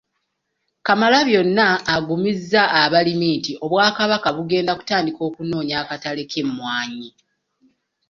Kamalabyonna 0.85 1.67
agumizza 1.95 2.63
abalimi 2.83 3.29
nti 3.37 3.51
Obwakabaka 3.65 4.27
bugenda 4.35 4.71
kutandika 4.79 5.19
okunoonya 5.29 5.75
akatale 5.83 6.21
ky’emmwanyi. 6.31 7.09